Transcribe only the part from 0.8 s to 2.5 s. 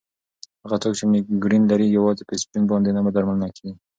څوک چې مېګرین لري، یوازې په